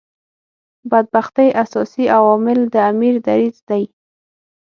بدبختۍ 0.91 1.47
اساسي 1.63 2.05
عامل 2.17 2.59
د 2.73 2.75
امیر 2.91 3.15
دریځ 3.27 3.57
دی. 3.69 3.83